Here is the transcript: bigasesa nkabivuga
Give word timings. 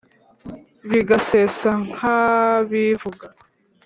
bigasesa 0.89 1.69
nkabivuga 1.89 3.25